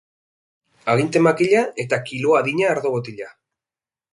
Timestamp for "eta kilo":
1.83-2.33